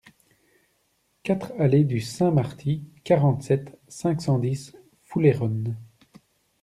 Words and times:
quatre 1.21 1.53
allée 1.59 1.83
de 1.83 1.99
Saint-Marty, 1.99 2.83
quarante-sept, 3.03 3.79
cinq 3.87 4.19
cent 4.19 4.39
dix, 4.39 4.75
Foulayronnes 5.03 5.77